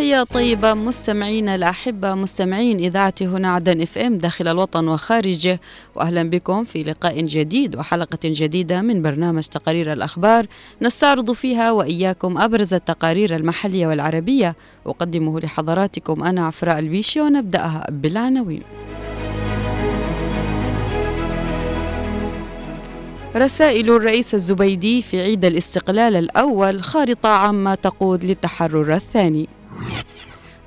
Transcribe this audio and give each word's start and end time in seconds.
تحية 0.00 0.22
طيبة 0.22 0.74
مستمعينا 0.74 1.54
الأحبة 1.54 2.14
مستمعين 2.14 2.78
إذاعة 2.78 3.14
هنا 3.20 3.48
عدن 3.54 3.80
إف 3.80 3.98
إم 3.98 4.18
داخل 4.18 4.48
الوطن 4.48 4.88
وخارجه 4.88 5.60
وأهلا 5.94 6.22
بكم 6.22 6.64
في 6.64 6.82
لقاء 6.82 7.20
جديد 7.20 7.76
وحلقة 7.76 8.18
جديدة 8.24 8.82
من 8.82 9.02
برنامج 9.02 9.42
تقارير 9.42 9.92
الأخبار 9.92 10.46
نستعرض 10.82 11.32
فيها 11.32 11.72
وإياكم 11.72 12.38
أبرز 12.38 12.74
التقارير 12.74 13.36
المحلية 13.36 13.86
والعربية. 13.86 14.56
أقدمه 14.86 15.40
لحضراتكم 15.40 16.22
أنا 16.22 16.46
عفراء 16.46 16.78
البيشي 16.78 17.20
ونبدأها 17.20 17.86
بالعناوين. 17.90 18.62
رسائل 23.36 23.90
الرئيس 23.90 24.34
الزبيدي 24.34 25.02
في 25.02 25.20
عيد 25.20 25.44
الاستقلال 25.44 26.16
الأول 26.16 26.82
خارطة 26.82 27.28
عامة 27.28 27.74
تقود 27.74 28.24
للتحرر 28.24 28.94
الثاني. 28.94 29.48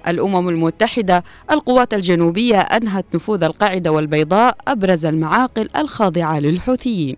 الأمم 0.07 0.49
المتحدة 0.49 1.23
القوات 1.51 1.93
الجنوبية 1.93 2.59
أنهت 2.59 3.05
نفوذ 3.15 3.43
القاعدة 3.43 3.91
والبيضاء 3.91 4.57
أبرز 4.67 5.05
المعاقل 5.05 5.69
الخاضعة 5.75 6.39
للحوثيين. 6.39 7.15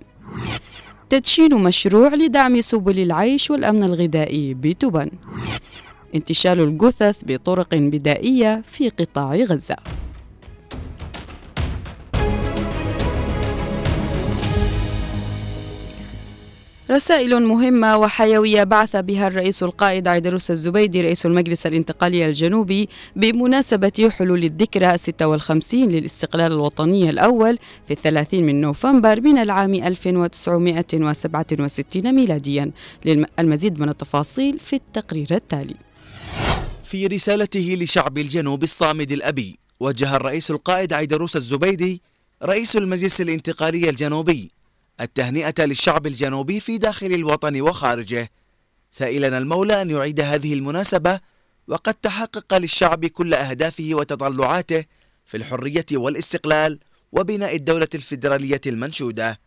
تدشين 1.09 1.55
مشروع 1.55 2.13
لدعم 2.13 2.61
سبل 2.61 2.99
العيش 2.99 3.51
والأمن 3.51 3.83
الغذائي 3.83 4.53
بتبن 4.53 5.09
انتشال 6.15 6.59
الجثث 6.59 7.17
بطرق 7.23 7.75
بدائية 7.75 8.63
في 8.67 8.89
قطاع 8.89 9.35
غزة. 9.35 9.75
رسائل 16.91 17.43
مهمة 17.43 17.97
وحيوية 17.97 18.63
بعث 18.63 18.95
بها 18.95 19.27
الرئيس 19.27 19.63
القائد 19.63 20.07
عيدروس 20.07 20.51
الزبيدي 20.51 21.01
رئيس 21.01 21.25
المجلس 21.25 21.65
الانتقالي 21.65 22.25
الجنوبي 22.25 22.89
بمناسبة 23.15 24.11
حلول 24.17 24.43
الذكرى 24.43 24.97
56 24.97 25.89
للاستقلال 25.89 26.51
الوطني 26.51 27.09
الأول 27.09 27.59
في 27.87 27.93
الثلاثين 27.93 28.45
من 28.45 28.61
نوفمبر 28.61 29.21
من 29.21 29.37
العام 29.37 29.73
1967 29.73 32.15
ميلاديا. 32.15 32.71
للمزيد 33.05 33.79
من 33.79 33.89
التفاصيل 33.89 34.59
في 34.59 34.75
التقرير 34.75 35.27
التالي. 35.31 35.75
في 36.83 37.07
رسالته 37.07 37.77
لشعب 37.81 38.17
الجنوب 38.17 38.63
الصامد 38.63 39.11
الأبي 39.11 39.59
وجه 39.79 40.15
الرئيس 40.15 40.51
القائد 40.51 40.93
عيدروس 40.93 41.35
الزبيدي 41.35 42.01
رئيس 42.43 42.75
المجلس 42.75 43.21
الانتقالي 43.21 43.89
الجنوبي 43.89 44.54
التهنئة 45.01 45.65
للشعب 45.65 46.07
الجنوبي 46.07 46.59
في 46.59 46.77
داخل 46.77 47.13
الوطن 47.13 47.61
وخارجه. 47.61 48.31
سائلا 48.91 49.37
المولى 49.37 49.81
أن 49.81 49.89
يعيد 49.89 50.21
هذه 50.21 50.53
المناسبة 50.53 51.19
وقد 51.67 51.93
تحقق 51.93 52.57
للشعب 52.57 53.05
كل 53.05 53.33
أهدافه 53.33 53.89
وتطلعاته 53.93 54.85
في 55.25 55.37
الحرية 55.37 55.85
والاستقلال 55.91 56.79
وبناء 57.11 57.55
الدولة 57.55 57.87
الفيدرالية 57.95 58.61
المنشودة. 58.67 59.39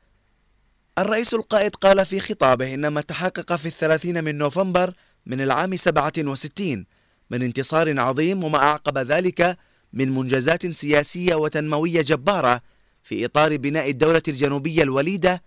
الرئيس 0.98 1.34
القائد 1.34 1.76
قال 1.76 2.06
في 2.06 2.20
خطابه 2.20 2.74
إن 2.74 2.88
ما 2.88 3.00
تحقق 3.00 3.56
في 3.56 3.66
الثلاثين 3.66 4.24
من 4.24 4.38
نوفمبر 4.38 4.94
من 5.26 5.40
العام 5.40 5.76
67 5.76 6.86
من 7.30 7.42
انتصار 7.42 8.00
عظيم 8.00 8.44
وما 8.44 8.58
أعقب 8.58 8.98
ذلك 8.98 9.58
من 9.92 10.14
منجزات 10.14 10.66
سياسية 10.66 11.34
وتنموية 11.34 12.02
جبارة 12.02 12.60
في 13.08 13.24
إطار 13.24 13.56
بناء 13.56 13.90
الدولة 13.90 14.22
الجنوبية 14.28 14.82
الوليدة 14.82 15.42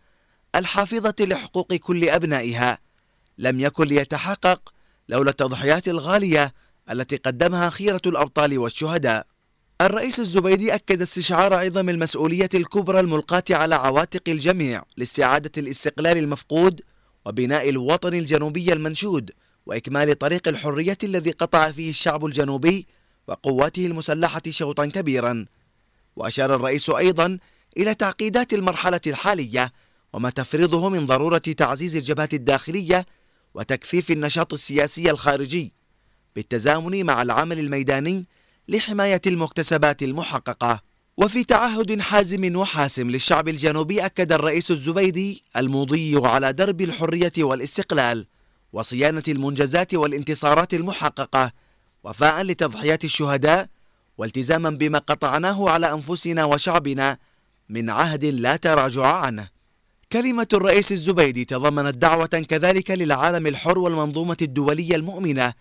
الحافظة 0.56 1.16
لحقوق 1.20 1.74
كل 1.74 2.10
أبنائها. 2.10 2.78
لم 3.38 3.60
يكن 3.60 3.88
ليتحقق 3.88 4.74
لولا 5.10 5.30
التضحيات 5.30 5.88
الغالية 5.88 6.54
التي 6.92 7.16
قدمها 7.16 7.70
خيرة 7.70 8.02
الأبطال 8.06 8.58
والشهداء. 8.58 9.26
الرئيس 9.82 10.20
الزبيدي 10.20 10.76
أكد 10.76 11.02
استشعار 11.02 11.54
عظم 11.54 11.90
المسؤولية 11.90 12.50
الكبرى 12.54 13.00
الملقاة 13.00 13.44
على 13.50 13.76
عواتق 13.76 14.22
الجميع 14.28 14.84
لاستعادة 14.98 15.52
الاستقلال 15.58 16.18
المفقود 16.18 16.82
وبناء 17.26 17.70
الوطن 17.70 18.14
الجنوبي 18.14 18.74
المنشود 18.74 19.32
وإكمال 19.66 20.20
طريق 20.20 20.48
الحرية 20.48 20.98
الذي 21.04 21.32
قطع 21.32 21.72
فيه 21.72 21.90
الشعب 21.90 22.26
الجنوبي 22.26 22.88
وقواته 23.28 23.86
المسلحة 23.86 24.42
شوطا 24.50 24.86
كبيرا. 24.86 25.46
وأشار 26.16 26.56
الرئيس 26.56 26.90
أيضا 26.90 27.38
إلى 27.78 27.96
تعقيدات 27.96 28.54
المرحلة 28.54 29.02
الحالية 29.08 29.72
وما 30.14 30.30
تفرضه 30.30 30.90
من 30.90 31.06
ضرورة 31.06 31.38
تعزيز 31.38 31.96
الجبهات 31.96 32.34
الداخلية 32.34 33.06
وتكثيف 33.54 34.12
النشاط 34.12 34.54
السياسي 34.54 35.12
الخارجي 35.12 35.74
بالتزامن 36.36 37.06
مع 37.06 37.22
العمل 37.22 37.60
الميداني 37.60 38.28
لحماية 38.68 39.22
المكتسبات 39.28 40.04
المحققة. 40.04 40.81
وفي 41.18 41.44
تعهد 41.44 42.02
حازم 42.02 42.56
وحاسم 42.56 43.10
للشعب 43.10 43.48
الجنوبي 43.48 44.06
أكد 44.06 44.31
الرئيس 44.31 44.72
الزبيدي 44.72 45.44
المضي 45.58 46.28
على 46.28 46.54
درب 46.54 46.81
الحرية 46.81 47.31
والاستقلال 47.38 48.28
وصيانة 48.74 49.24
المنجزات 49.28 49.94
والانتصارات 49.94 50.74
المحققة 50.74 51.52
وفاء 52.04 52.42
لتضحيات 52.42 53.06
الشهداء 53.06 53.68
والتزاما 54.18 54.70
بما 54.70 55.00
قطعناه 55.00 55.70
على 55.70 55.94
أنفسنا 55.94 56.46
وشعبنا 56.46 57.18
من 57.72 57.90
عهد 57.90 58.26
لا 58.26 58.56
تراجع 58.56 59.06
عنه 59.06 59.48
كلمة 60.12 60.48
الرئيس 60.54 60.92
الزبيدي 60.92 61.46
تضمنت 61.46 61.98
دعوة 61.98 62.26
كذلك 62.26 62.92
للعالم 62.92 63.48
الحر 63.48 63.80
والمنظومة 63.80 64.38
الدولية 64.42 64.96
المؤمنة 64.96 65.54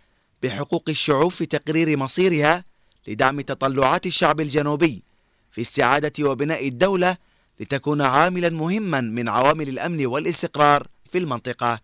بحقوق 0.43 0.85
الشعوب 0.89 1.31
في 1.31 1.47
تقرير 1.47 1.97
مصيرها 1.97 2.65
لدعم 3.09 3.41
تطلعات 3.41 4.07
الشعب 4.07 4.41
الجنوبي 4.41 5.03
في 5.51 5.61
استعادة 5.61 6.31
وبناء 6.31 6.69
الدولة 6.69 7.17
لتكون 7.61 8.01
عاملا 8.01 8.49
مهما 8.49 9.01
من 9.01 9.29
عوامل 9.29 9.69
الأمن 9.69 10.07
والاستقرار 10.07 10.87
في 11.13 11.19
المنطقة. 11.19 11.81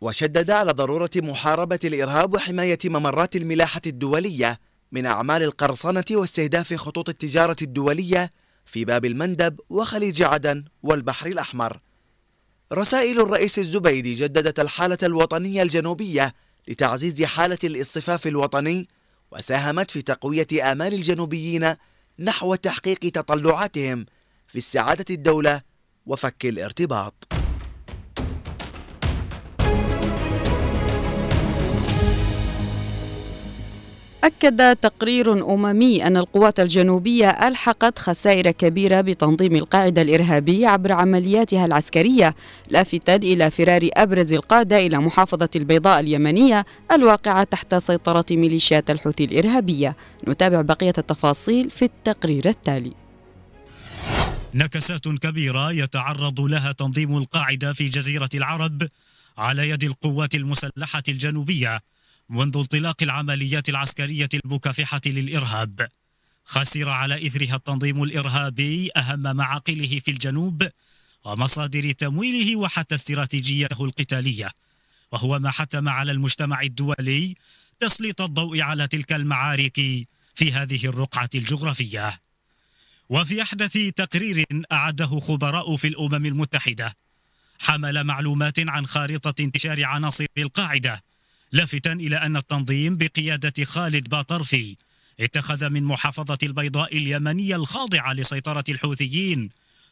وشدد 0.00 0.50
على 0.50 0.72
ضرورة 0.72 1.10
محاربة 1.16 1.78
الإرهاب 1.84 2.34
وحماية 2.34 2.78
ممرات 2.84 3.36
الملاحة 3.36 3.80
الدولية 3.86 4.60
من 4.92 5.06
أعمال 5.06 5.42
القرصنة 5.42 6.04
واستهداف 6.10 6.74
خطوط 6.74 7.08
التجارة 7.08 7.56
الدولية 7.62 8.30
في 8.66 8.84
باب 8.84 9.04
المندب 9.04 9.60
وخليج 9.70 10.22
عدن 10.22 10.64
والبحر 10.82 11.26
الأحمر. 11.26 11.80
رسائل 12.72 13.20
الرئيس 13.20 13.58
الزبيدي 13.58 14.14
جددت 14.14 14.60
الحالة 14.60 14.98
الوطنية 15.02 15.62
الجنوبية 15.62 16.34
لتعزيز 16.68 17.22
حالة 17.22 17.58
الاصطفاف 17.64 18.26
الوطني 18.26 18.88
وساهمت 19.32 19.90
في 19.90 20.02
تقوية 20.02 20.46
آمال 20.72 20.94
الجنوبيين 20.94 21.74
نحو 22.18 22.54
تحقيق 22.54 22.98
تطلعاتهم 22.98 24.06
في 24.48 24.58
استعادة 24.58 25.04
الدولة 25.10 25.60
وفك 26.06 26.46
الارتباط. 26.46 27.25
أكد 34.26 34.76
تقرير 34.76 35.54
أممي 35.54 36.06
أن 36.06 36.16
القوات 36.16 36.60
الجنوبية 36.60 37.30
ألحقت 37.30 37.98
خسائر 37.98 38.50
كبيرة 38.50 39.00
بتنظيم 39.00 39.56
القاعدة 39.56 40.02
الإرهابي 40.02 40.66
عبر 40.66 40.92
عملياتها 40.92 41.66
العسكرية 41.66 42.34
لافتا 42.70 43.16
إلى 43.16 43.50
فرار 43.50 43.88
أبرز 43.94 44.32
القادة 44.32 44.78
إلى 44.78 44.98
محافظة 44.98 45.48
البيضاء 45.56 46.00
اليمنية 46.00 46.66
الواقعة 46.92 47.44
تحت 47.44 47.74
سيطرة 47.74 48.24
ميليشيات 48.30 48.90
الحوثي 48.90 49.24
الإرهابية. 49.24 49.96
نتابع 50.28 50.60
بقية 50.60 50.92
التفاصيل 50.98 51.70
في 51.70 51.84
التقرير 51.84 52.48
التالي. 52.48 52.92
نكسات 54.54 55.08
كبيرة 55.08 55.72
يتعرض 55.72 56.40
لها 56.40 56.72
تنظيم 56.72 57.16
القاعدة 57.16 57.72
في 57.72 57.88
جزيرة 57.88 58.30
العرب 58.34 58.88
على 59.38 59.68
يد 59.68 59.84
القوات 59.84 60.34
المسلحة 60.34 61.02
الجنوبية 61.08 61.80
منذ 62.28 62.56
انطلاق 62.56 63.02
العمليات 63.02 63.68
العسكرية 63.68 64.28
المكافحة 64.34 65.00
للإرهاب. 65.06 65.88
خسر 66.44 66.88
على 66.88 67.26
إثرها 67.26 67.56
التنظيم 67.56 68.02
الإرهابي 68.02 68.90
أهم 68.96 69.36
معاقله 69.36 70.00
في 70.04 70.10
الجنوب 70.10 70.68
ومصادر 71.24 71.92
تمويله 71.92 72.56
وحتى 72.56 72.94
استراتيجيته 72.94 73.84
القتالية. 73.84 74.50
وهو 75.12 75.38
ما 75.38 75.50
حتم 75.50 75.88
على 75.88 76.12
المجتمع 76.12 76.62
الدولي 76.62 77.34
تسليط 77.78 78.20
الضوء 78.20 78.60
على 78.60 78.88
تلك 78.88 79.12
المعارك 79.12 79.76
في 80.34 80.52
هذه 80.52 80.86
الرقعة 80.86 81.30
الجغرافية. 81.34 82.20
وفي 83.08 83.42
أحدث 83.42 83.72
تقرير 83.72 84.44
أعده 84.72 85.20
خبراء 85.20 85.76
في 85.76 85.88
الأمم 85.88 86.26
المتحدة 86.26 86.96
حمل 87.58 88.04
معلومات 88.04 88.54
عن 88.58 88.86
خارطة 88.86 89.42
انتشار 89.42 89.84
عناصر 89.84 90.26
القاعدة 90.38 91.02
لافتا 91.56 91.92
إلى 91.92 92.16
أن 92.16 92.36
التنظيم 92.36 92.96
بقيادة 92.96 93.64
خالد 93.64 94.08
باطرفي 94.08 94.76
اتخذ 95.20 95.68
من 95.68 95.84
محافظة 95.84 96.38
البيضاء 96.42 96.96
اليمنية 96.96 97.56
الخاضعة 97.56 98.12
لسيطرة 98.12 98.64
الحوثيين 98.68 99.48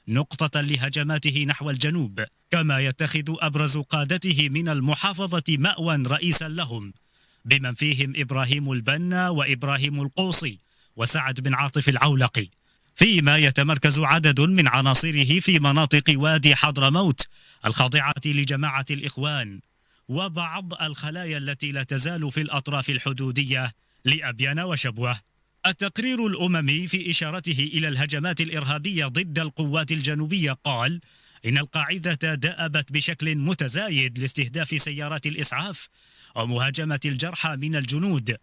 نقطة 0.09 0.61
لهجماته 0.61 1.45
نحو 1.49 1.71
الجنوب 1.71 2.25
كما 2.51 2.81
يتخذ 2.81 3.23
أبرز 3.29 3.79
قادته 3.79 4.49
من 4.49 4.69
المحافظة 4.69 5.43
مأوى 5.49 5.97
رئيسا 5.97 6.49
لهم 6.49 6.93
بمن 7.45 7.75
فيهم 7.75 8.13
إبراهيم 8.17 8.73
البنا 8.73 9.29
وإبراهيم 9.29 10.03
القوصي 10.03 10.59
وسعد 10.97 11.41
بن 11.41 11.55
عاطف 11.55 11.89
العولقي. 11.89 12.49
فيما 12.97 13.37
يتمركز 13.39 14.01
عدد 14.01 14.41
من 14.41 14.69
عناصره 14.69 15.41
في 15.41 15.59
مناطق 15.59 16.05
وادي 16.17 16.57
حضرموت 16.57 17.29
الخاضعة 17.67 18.15
لجماعة 18.27 18.87
الإخوان. 18.91 19.61
وبعض 20.09 20.83
الخلايا 20.83 21.39
التي 21.39 21.73
لا 21.73 21.83
تزال 21.83 22.33
في 22.33 22.41
الأطراف 22.41 22.91
الحدودية 22.91 23.73
لأبيان 24.05 24.61
وشبوة. 24.61 25.21
التقرير 25.67 26.27
الأممي 26.27 26.87
في 26.87 27.11
إشارته 27.11 27.71
إلى 27.75 27.89
الهجمات 27.89 28.41
الإرهابية 28.41 29.07
ضد 29.07 29.39
القوات 29.39 29.93
الجنوبية 29.93 30.53
قال 30.53 31.01
إن 31.47 31.59
القاعدة 31.59 32.35
دأبت 32.35 32.93
بشكل 32.93 33.37
متزايد 33.37 34.19
لاستهداف 34.19 34.83
سيارات 34.83 35.27
الإسعاف 35.27 35.89
ومهاجمة 36.37 37.01
الجرحى 37.05 37.57
من 37.57 37.77
الجنود 37.77 38.37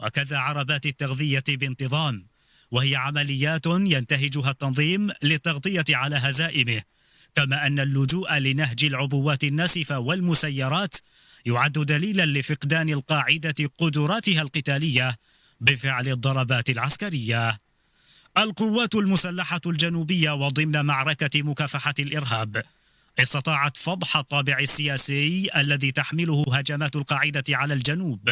وكذا 0.00 0.38
عربات 0.38 0.86
التغذية 0.86 1.44
بانتظام 1.48 2.26
وهي 2.70 2.96
عمليات 2.96 3.66
ينتهجها 3.66 4.50
التنظيم 4.50 5.10
للتغطية 5.22 5.84
على 5.90 6.16
هزائمه. 6.16 6.82
كما 7.36 7.66
أن 7.66 7.78
اللجوء 7.78 8.38
لنهج 8.38 8.84
العبوات 8.84 9.44
الناسفة 9.44 9.98
والمسيرات 9.98 10.96
يعد 11.46 11.72
دليلا 11.72 12.26
لفقدان 12.26 12.90
القاعدة 12.90 13.70
قدراتها 13.78 14.42
القتالية 14.42 15.16
بفعل 15.60 16.08
الضربات 16.08 16.70
العسكرية. 16.70 17.60
القوات 18.38 18.94
المسلحة 18.94 19.60
الجنوبية 19.66 20.30
وضمن 20.30 20.84
معركة 20.84 21.42
مكافحة 21.42 21.94
الإرهاب 21.98 22.62
استطاعت 23.18 23.76
فضح 23.76 24.16
الطابع 24.16 24.58
السياسي 24.58 25.48
الذي 25.56 25.92
تحمله 25.92 26.44
هجمات 26.52 26.96
القاعدة 26.96 27.44
على 27.48 27.74
الجنوب 27.74 28.30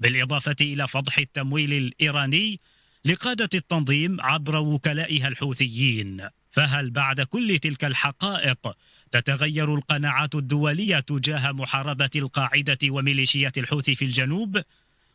بالإضافة 0.00 0.56
إلى 0.60 0.88
فضح 0.88 1.18
التمويل 1.18 1.72
الإيراني 1.72 2.60
لقادة 3.04 3.48
التنظيم 3.54 4.20
عبر 4.20 4.56
وكلائها 4.56 5.28
الحوثيين. 5.28 6.28
فهل 6.50 6.90
بعد 6.90 7.20
كل 7.20 7.58
تلك 7.58 7.84
الحقائق 7.84 8.76
تتغير 9.10 9.74
القناعات 9.74 10.34
الدولية 10.34 11.00
تجاه 11.00 11.52
محاربة 11.52 12.10
القاعدة 12.16 12.78
وميليشيات 12.84 13.58
الحوثي 13.58 13.94
في 13.94 14.04
الجنوب؟ 14.04 14.62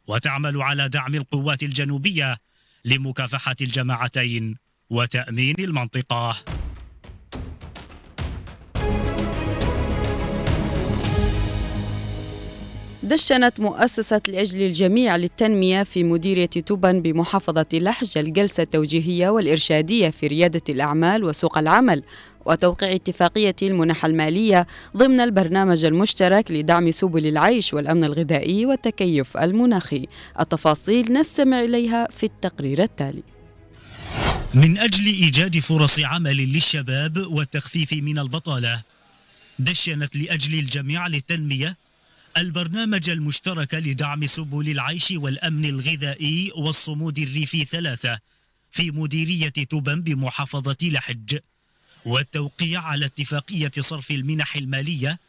وتعمل 0.08 0.62
على 0.62 0.90
دعم 0.90 1.16
القوات 1.16 1.64
الجنوبية 1.64 2.38
لمكافحة 2.86 3.56
الجماعتين 3.62 4.58
وتأمين 4.90 5.56
المنطقة. 5.60 6.36
دشنت 13.04 13.60
مؤسسة 13.60 14.22
لأجل 14.28 14.62
الجميع 14.62 15.16
للتنمية 15.16 15.84
في 15.84 16.04
مديرية 16.04 16.46
توبن 16.46 17.02
بمحافظة 17.02 17.66
لحج 17.74 18.18
الجلسة 18.18 18.64
التوجيهية 18.64 19.30
والإرشادية 19.30 20.10
في 20.10 20.28
ريادة 20.28 20.62
الأعمال 20.70 21.24
وسوق 21.24 21.58
العمل 21.58 22.04
وتوقيع 22.46 22.96
اتفاقية 22.96 23.56
المنح 23.62 24.06
المالية 24.06 24.68
ضمن 24.98 25.20
البرنامج 25.20 25.86
المشترك 25.86 26.52
لدعم 26.52 26.92
سبل 26.92 27.28
العيش 27.28 27.74
والأمن 27.74 28.04
الغذائي 28.04 28.66
والتكيف 28.66 29.38
المناخي. 29.38 30.08
التفاصيل 30.40 31.14
نستمع 31.14 31.64
إليها 31.64 32.08
في 32.12 32.24
التقرير 32.24 32.84
التالي. 32.84 33.24
من 34.54 34.78
أجل 34.78 35.06
إيجاد 35.06 35.60
فرص 35.60 36.00
عمل 36.00 36.38
للشباب 36.54 37.18
والتخفيف 37.32 37.94
من 37.94 38.20
البطالة 38.20 38.82
دشنت 39.60 40.16
لأجل 40.16 40.60
الجميع 40.60 41.08
للتنمية 41.08 41.83
البرنامج 42.38 43.10
المشترك 43.10 43.74
لدعم 43.74 44.26
سبل 44.26 44.70
العيش 44.70 45.12
والأمن 45.12 45.66
الغذائي 45.66 46.52
والصمود 46.56 47.20
الريفي 47.20 47.66
ثلاثة 47.66 48.20
في 48.72 48.92
مديرية 48.92 49.50
تبن 49.50 50.02
بمحافظة 50.02 50.78
لحج. 50.82 51.38
والتوقيع 52.06 52.82
على 52.82 53.06
اتفاقية 53.06 53.72
صرف 53.80 54.12
المنح 54.12 54.56
المالية 54.56 55.20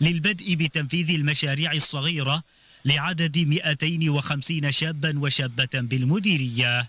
للبدء 0.00 0.54
بتنفيذ 0.54 1.10
المشاريع 1.10 1.72
الصغيرة 1.72 2.42
لعدد 2.84 3.38
250 3.38 4.72
شابا 4.72 5.18
وشابة 5.18 5.68
بالمديرية. 5.74 6.88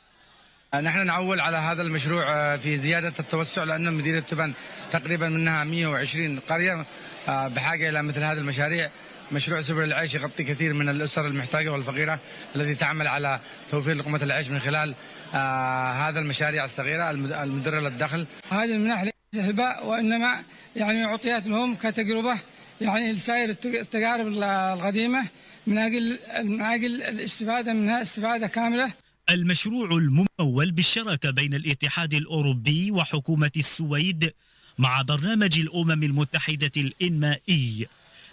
نحن 0.74 1.06
نعول 1.06 1.40
على 1.40 1.58
هذا 1.58 1.82
المشروع 1.82 2.58
في 2.58 2.78
زيادة 2.78 3.14
التوسع 3.20 3.64
لأن 3.64 3.94
مديرية 3.94 4.20
تبن 4.20 4.54
تقريبا 4.92 5.30
منها 5.30 5.64
120 5.64 6.40
قرية 6.40 6.86
بحاجة 7.28 7.90
إلى 7.90 8.04
مثل 8.04 8.24
هذه 8.24 8.38
المشاريع. 8.38 8.90
مشروع 9.32 9.62
سبل 9.62 9.84
العيش 9.84 10.16
يغطي 10.16 10.44
كثير 10.44 10.74
من 10.74 10.90
الأسر 10.90 11.28
المحتاجة 11.28 11.72
والفقيرة 11.72 12.20
التي 12.56 12.76
تعمل 12.76 13.08
على 13.08 13.40
توفير 13.70 13.96
لقمة 13.96 14.24
العيش 14.24 14.50
من 14.50 14.60
خلال 14.60 14.96
آه 15.34 15.92
هذا 15.92 16.20
المشاريع 16.20 16.66
الصغيرة 16.66 17.12
المدرة 17.44 17.80
للدخل. 17.80 18.26
هذه 18.52 18.76
المنح 18.76 19.04
ليس 19.04 19.46
هباء 19.46 19.86
وإنما 19.86 20.44
يعني 20.76 21.04
عطيات 21.04 21.48
لهم 21.48 21.76
كتجربة 21.76 22.40
يعني 22.82 23.12
لسائر 23.12 23.50
التجارب 23.66 24.28
القديمة 24.28 25.28
من 25.68 25.78
أجل 25.78 26.20
من 26.44 26.62
أجل 26.62 27.04
الاستفادة 27.04 27.74
منها 27.74 28.02
استفادة 28.02 28.48
كاملة. 28.48 28.92
المشروع 29.30 29.90
الممول 29.92 30.72
بالشراكة 30.72 31.32
بين 31.32 31.54
الاتحاد 31.54 32.14
الأوروبي 32.14 32.92
وحكومة 32.92 33.52
السويد 33.58 34.34
مع 34.78 35.02
برنامج 35.02 35.60
الأمم 35.60 36.04
المتحدة 36.04 36.72
الإنمائي. 36.78 37.88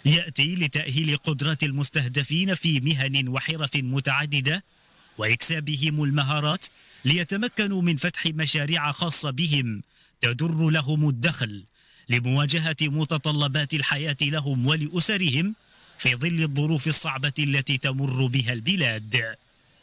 يأتي 0.06 0.54
لتأهيل 0.54 1.16
قدرات 1.16 1.62
المستهدفين 1.62 2.54
في 2.54 2.80
مهن 2.80 3.28
وحرف 3.28 3.76
متعددة 3.76 4.64
وإكسابهم 5.18 6.04
المهارات 6.04 6.66
ليتمكنوا 7.04 7.82
من 7.82 7.96
فتح 7.96 8.26
مشاريع 8.26 8.92
خاصة 8.92 9.30
بهم 9.30 9.82
تدر 10.20 10.70
لهم 10.70 11.08
الدخل 11.08 11.64
لمواجهة 12.08 12.76
متطلبات 12.82 13.74
الحياة 13.74 14.16
لهم 14.22 14.66
ولأسرهم 14.66 15.54
في 15.98 16.16
ظل 16.16 16.42
الظروف 16.42 16.88
الصعبة 16.88 17.32
التي 17.38 17.78
تمر 17.78 18.26
بها 18.26 18.52
البلاد. 18.52 19.36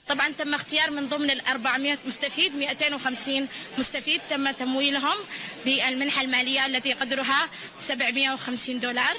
طبعا 0.07 0.29
تم 0.29 0.53
اختيار 0.53 0.91
من 0.91 1.09
ضمن 1.09 1.31
ال 1.31 1.41
400 1.47 1.97
مستفيد 2.05 2.51
250 2.55 3.47
مستفيد 3.77 4.21
تم 4.29 4.51
تمويلهم 4.51 5.17
بالمنحة 5.65 6.21
المالية 6.21 6.65
التي 6.65 6.93
قدرها 6.93 7.49
750 7.77 8.79
دولار. 8.79 9.15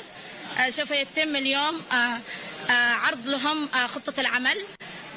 سوف 0.68 0.90
يتم 0.90 1.36
اليوم 1.36 1.80
آه، 1.92 1.94
آه، 1.94 2.94
عرض 2.94 3.28
لهم 3.28 3.68
خطة 3.68 4.20
العمل 4.20 4.56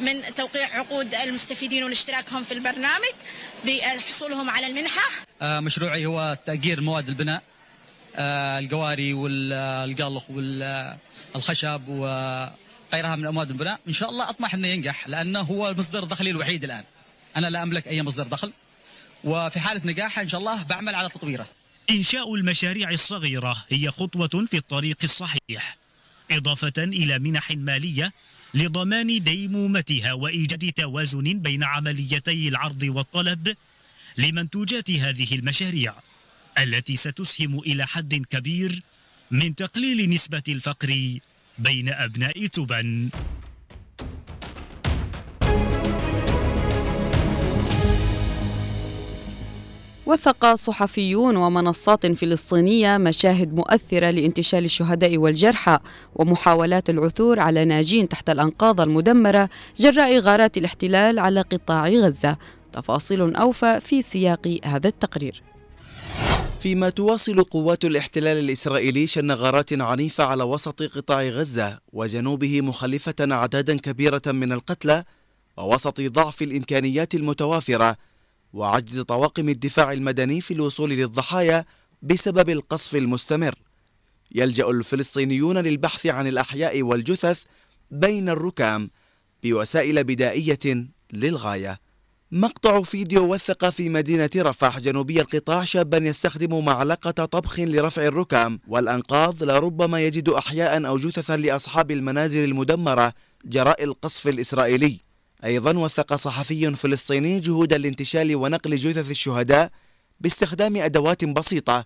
من 0.01 0.35
توقيع 0.35 0.67
عقود 0.77 1.15
المستفيدين 1.15 1.83
والاشتراكهم 1.83 2.43
في 2.43 2.53
البرنامج 2.53 3.13
بحصولهم 3.65 4.49
على 4.49 4.67
المنحة. 4.67 5.09
مشروعي 5.41 6.05
هو 6.05 6.37
تأجير 6.45 6.81
مواد 6.81 7.07
البناء 7.09 7.41
القواري 8.59 9.13
والقلق 9.13 10.23
والخشب 11.35 11.87
وغيرها 11.87 13.15
من 13.15 13.27
مواد 13.27 13.49
البناء. 13.49 13.79
إن 13.87 13.93
شاء 13.93 14.09
الله 14.09 14.29
أطمح 14.29 14.53
أنه 14.53 14.67
ينجح 14.67 15.07
لأنه 15.07 15.41
هو 15.41 15.73
مصدر 15.73 16.03
دخلي 16.03 16.29
الوحيد 16.29 16.63
الآن. 16.63 16.83
أنا 17.37 17.47
لا 17.47 17.63
أملك 17.63 17.87
أي 17.87 18.01
مصدر 18.01 18.23
دخل. 18.23 18.53
وفي 19.23 19.59
حالة 19.59 19.81
نجاحه 19.85 20.21
إن 20.21 20.29
شاء 20.29 20.39
الله 20.39 20.63
بعمل 20.63 20.95
على 20.95 21.09
تطويره. 21.09 21.45
إنشاء 21.89 22.35
المشاريع 22.35 22.91
الصغيرة 22.91 23.65
هي 23.69 23.91
خطوة 23.91 24.45
في 24.47 24.57
الطريق 24.57 24.97
الصحيح 25.03 25.77
إضافة 26.31 26.73
إلى 26.77 27.19
منح 27.19 27.51
مالية 27.51 28.13
لضمان 28.53 29.23
ديمومتها 29.23 30.13
وإيجاد 30.13 30.71
توازن 30.71 31.39
بين 31.39 31.63
عمليتي 31.63 32.47
العرض 32.47 32.83
والطلب 32.83 33.55
لمنتوجات 34.17 34.91
هذه 34.91 35.35
المشاريع 35.35 35.95
التي 36.59 36.95
ستسهم 36.95 37.59
إلى 37.59 37.87
حد 37.87 38.15
كبير 38.15 38.81
من 39.31 39.55
تقليل 39.55 40.09
نسبة 40.09 40.43
الفقر 40.47 41.19
بين 41.59 41.89
أبناء 41.89 42.45
تبن. 42.45 43.09
وثق 50.07 50.55
صحفيون 50.55 51.35
ومنصات 51.35 52.05
فلسطينية 52.05 52.97
مشاهد 52.97 53.53
مؤثرة 53.53 54.09
لانتشال 54.09 54.65
الشهداء 54.65 55.17
والجرحى 55.17 55.79
ومحاولات 56.15 56.89
العثور 56.89 57.39
على 57.39 57.65
ناجين 57.65 58.09
تحت 58.09 58.29
الأنقاض 58.29 58.81
المدمرة 58.81 59.49
جراء 59.79 60.19
غارات 60.19 60.57
الاحتلال 60.57 61.19
على 61.19 61.41
قطاع 61.41 61.89
غزة. 61.89 62.37
تفاصيل 62.73 63.35
أوفى 63.35 63.79
في 63.81 64.01
سياق 64.01 64.59
هذا 64.65 64.87
التقرير. 64.87 65.43
فيما 66.59 66.89
تواصل 66.89 67.43
قوات 67.43 67.85
الاحتلال 67.85 68.37
الإسرائيلي 68.37 69.07
شن 69.07 69.31
غارات 69.31 69.81
عنيفة 69.81 70.23
على 70.23 70.43
وسط 70.43 70.83
قطاع 70.83 71.23
غزة 71.23 71.79
وجنوبه 71.93 72.61
مخلفة 72.61 73.15
أعدادا 73.31 73.77
كبيرة 73.77 74.21
من 74.27 74.51
القتلى 74.51 75.03
ووسط 75.57 76.01
ضعف 76.01 76.41
الإمكانيات 76.41 77.15
المتوافرة 77.15 77.95
وعجز 78.53 78.99
طواقم 78.99 79.49
الدفاع 79.49 79.91
المدني 79.91 80.41
في 80.41 80.53
الوصول 80.53 80.89
للضحايا 80.89 81.65
بسبب 82.01 82.49
القصف 82.49 82.95
المستمر. 82.95 83.55
يلجأ 84.35 84.69
الفلسطينيون 84.69 85.57
للبحث 85.57 86.05
عن 86.05 86.27
الأحياء 86.27 86.83
والجثث 86.83 87.43
بين 87.91 88.29
الركام 88.29 88.89
بوسائل 89.43 90.03
بدائية 90.03 90.87
للغاية. 91.13 91.79
مقطع 92.31 92.81
فيديو 92.81 93.33
وثق 93.33 93.69
في 93.69 93.89
مدينة 93.89 94.29
رفح 94.37 94.79
جنوبي 94.79 95.21
القطاع 95.21 95.63
شابا 95.63 95.97
يستخدم 95.97 96.65
معلقة 96.65 97.11
طبخ 97.25 97.59
لرفع 97.59 98.05
الركام 98.05 98.59
والأنقاض 98.67 99.43
لربما 99.43 99.99
يجد 99.99 100.29
أحياء 100.29 100.87
أو 100.87 100.97
جثثا 100.97 101.37
لأصحاب 101.37 101.91
المنازل 101.91 102.43
المدمرة 102.43 103.13
جراء 103.45 103.83
القصف 103.83 104.27
الإسرائيلي. 104.27 105.06
أيضا 105.43 105.77
وثق 105.77 106.15
صحفي 106.15 106.75
فلسطيني 106.75 107.39
جهود 107.39 107.73
الانتشال 107.73 108.35
ونقل 108.35 108.75
جثث 108.75 109.11
الشهداء 109.11 109.71
باستخدام 110.19 110.77
أدوات 110.77 111.25
بسيطة 111.25 111.85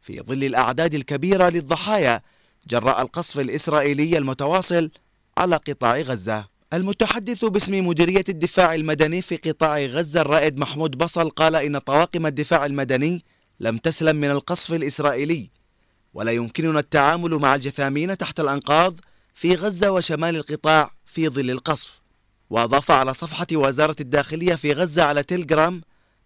في 0.00 0.20
ظل 0.20 0.44
الأعداد 0.44 0.94
الكبيرة 0.94 1.48
للضحايا 1.48 2.22
جراء 2.68 3.02
القصف 3.02 3.38
الإسرائيلي 3.38 4.18
المتواصل 4.18 4.90
على 5.38 5.56
قطاع 5.56 6.00
غزة. 6.00 6.48
المتحدث 6.72 7.44
باسم 7.44 7.86
مديرية 7.86 8.24
الدفاع 8.28 8.74
المدني 8.74 9.22
في 9.22 9.36
قطاع 9.36 9.78
غزة 9.78 10.20
الرائد 10.20 10.58
محمود 10.58 10.98
بصل 10.98 11.30
قال 11.30 11.56
إن 11.56 11.78
طواقم 11.78 12.26
الدفاع 12.26 12.66
المدني 12.66 13.24
لم 13.60 13.76
تسلم 13.76 14.16
من 14.16 14.30
القصف 14.30 14.72
الإسرائيلي 14.72 15.50
ولا 16.14 16.32
يمكننا 16.32 16.78
التعامل 16.78 17.34
مع 17.34 17.54
الجثامين 17.54 18.16
تحت 18.16 18.40
الأنقاض 18.40 19.00
في 19.34 19.54
غزة 19.54 19.92
وشمال 19.92 20.36
القطاع 20.36 20.90
في 21.06 21.28
ظل 21.28 21.50
القصف. 21.50 22.01
وأضاف 22.52 22.90
على 22.90 23.14
صفحة 23.14 23.46
وزارة 23.52 23.96
الداخلية 24.00 24.54
في 24.54 24.72
غزة 24.72 25.02
على 25.02 25.22
تيلجرام 25.22 25.82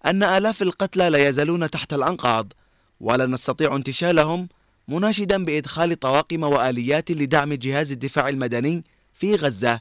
أن 0.06 0.22
آلاف 0.22 0.62
القتلى 0.62 1.10
لا 1.10 1.28
يزالون 1.28 1.70
تحت 1.70 1.92
الأنقاض 1.92 2.52
ولا 3.00 3.26
نستطيع 3.26 3.76
انتشالهم 3.76 4.48
مناشدا 4.88 5.44
بإدخال 5.44 6.00
طواقم 6.00 6.42
وآليات 6.42 7.10
لدعم 7.10 7.52
جهاز 7.52 7.92
الدفاع 7.92 8.28
المدني 8.28 8.84
في 9.14 9.34
غزة 9.34 9.80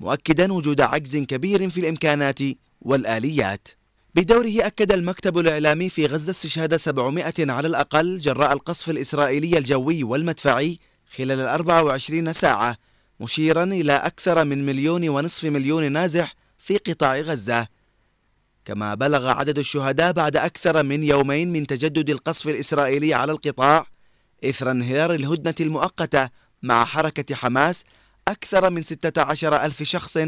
مؤكدا 0.00 0.52
وجود 0.52 0.80
عجز 0.80 1.16
كبير 1.16 1.70
في 1.70 1.80
الإمكانات 1.80 2.38
والآليات. 2.82 3.68
بدوره 4.14 4.66
أكد 4.66 4.92
المكتب 4.92 5.38
الإعلامي 5.38 5.88
في 5.88 6.06
غزة 6.06 6.30
استشهاد 6.30 6.76
700 6.76 7.34
على 7.38 7.68
الأقل 7.68 8.18
جراء 8.18 8.52
القصف 8.52 8.90
الإسرائيلي 8.90 9.58
الجوي 9.58 10.04
والمدفعي 10.04 10.78
خلال 11.16 11.40
24 11.40 12.32
ساعة 12.32 12.85
مشيرا 13.20 13.64
إلى 13.64 13.92
أكثر 13.92 14.44
من 14.44 14.66
مليون 14.66 15.08
ونصف 15.08 15.44
مليون 15.44 15.92
نازح 15.92 16.34
في 16.58 16.76
قطاع 16.76 17.20
غزة. 17.20 17.66
كما 18.64 18.94
بلغ 18.94 19.28
عدد 19.28 19.58
الشهداء 19.58 20.12
بعد 20.12 20.36
أكثر 20.36 20.82
من 20.82 21.02
يومين 21.02 21.52
من 21.52 21.66
تجدد 21.66 22.10
القصف 22.10 22.48
الإسرائيلي 22.48 23.14
على 23.14 23.32
القطاع 23.32 23.86
إثر 24.44 24.70
انهيار 24.70 25.14
الهدنة 25.14 25.54
المؤقتة 25.60 26.28
مع 26.62 26.84
حركة 26.84 27.34
حماس 27.34 27.84
أكثر 28.28 28.70
من 28.70 28.82
16 28.82 29.56
ألف 29.56 29.82
شخص 29.82 30.18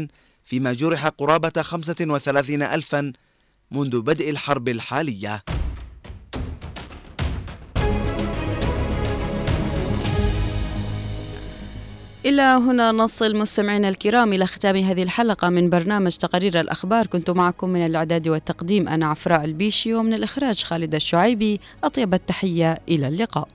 فيما 0.43 0.73
جرح 0.73 1.07
قرابة 1.07 1.61
35 1.61 2.61
ألفا 2.61 3.13
منذ 3.71 4.01
بدء 4.01 4.29
الحرب 4.29 4.69
الحالية. 4.69 5.43
إلى 12.25 12.41
هنا 12.41 12.91
نصل 12.91 13.35
مستمعينا 13.35 13.89
الكرام 13.89 14.33
إلى 14.33 14.45
ختام 14.45 14.75
هذه 14.75 15.03
الحلقة 15.03 15.49
من 15.49 15.69
برنامج 15.69 16.11
تقارير 16.11 16.59
الأخبار. 16.59 17.07
كنت 17.07 17.29
معكم 17.29 17.69
من 17.69 17.85
الإعداد 17.85 18.27
والتقديم 18.27 18.87
أنا 18.87 19.05
عفراء 19.05 19.45
البيشي 19.45 19.93
ومن 19.93 20.13
الإخراج 20.13 20.63
خالد 20.63 20.95
الشعيبي. 20.95 21.59
أطيب 21.83 22.13
التحية 22.13 22.77
إلى 22.89 23.07
اللقاء. 23.07 23.47